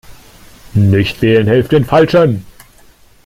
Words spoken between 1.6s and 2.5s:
den Falschen.